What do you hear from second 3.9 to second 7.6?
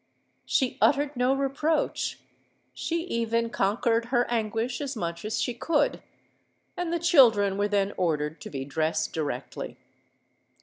her anguish as much as she could;—and the children